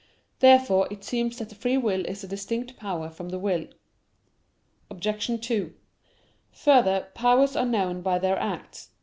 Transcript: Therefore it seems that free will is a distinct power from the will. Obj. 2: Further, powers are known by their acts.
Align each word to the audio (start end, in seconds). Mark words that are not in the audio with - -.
Therefore 0.39 0.87
it 0.89 1.03
seems 1.03 1.37
that 1.37 1.53
free 1.53 1.77
will 1.77 2.07
is 2.07 2.23
a 2.23 2.27
distinct 2.27 2.75
power 2.75 3.07
from 3.07 3.29
the 3.29 3.37
will. 3.37 3.67
Obj. 4.89 5.39
2: 5.47 5.75
Further, 6.53 7.11
powers 7.13 7.55
are 7.55 7.67
known 7.67 8.01
by 8.01 8.17
their 8.17 8.39
acts. 8.39 8.89